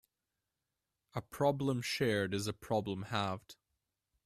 [1.13, 3.55] A problem shared is a problem halved.